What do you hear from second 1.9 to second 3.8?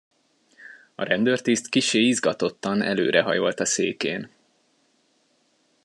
izgatottan előrehajolt a